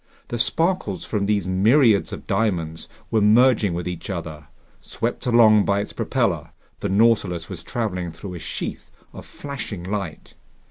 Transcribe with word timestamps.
The 0.29 0.39
sparkles 0.39 1.05
from 1.05 1.27
these 1.27 1.47
myriads 1.47 2.11
of 2.11 2.25
diamonds 2.25 2.89
were 3.11 3.21
merging 3.21 3.75
with 3.75 3.87
each 3.87 4.09
other. 4.09 4.47
Swept 4.79 5.27
along 5.27 5.63
by 5.63 5.79
its 5.79 5.93
propeller, 5.93 6.49
the 6.79 6.89
Nautilus 6.89 7.49
was 7.49 7.61
traveling 7.61 8.09
through 8.09 8.33
a 8.33 8.39
sheath 8.39 8.89
of 9.13 9.27
flashing 9.27 9.83
light. 9.83 10.33